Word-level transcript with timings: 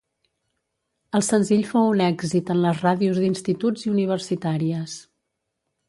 El 1.19 1.25
senzill 1.27 1.67
fou 1.73 1.91
un 1.91 2.01
èxit 2.07 2.51
en 2.55 2.61
les 2.65 2.81
ràdios 2.87 3.23
d'instituts 3.25 3.87
i 3.89 3.95
universitàries. 3.97 4.99